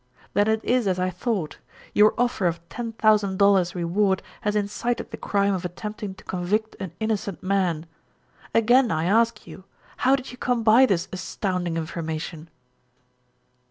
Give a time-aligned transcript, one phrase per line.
[0.33, 1.59] "Then it is as I thought.
[1.93, 6.75] Your offer of ten thousand dollars reward has incited the crime of attempting to convict
[6.79, 7.85] an innocent man.
[8.51, 9.63] Again I ask you,
[9.97, 12.49] how did you come by this astounding information?"